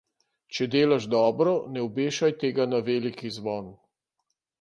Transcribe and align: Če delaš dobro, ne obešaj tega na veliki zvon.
Če 0.59 0.65
delaš 0.75 1.03
dobro, 1.15 1.53
ne 1.75 1.83
obešaj 1.89 2.31
tega 2.45 2.67
na 2.73 2.79
veliki 2.89 3.31
zvon. 3.37 3.69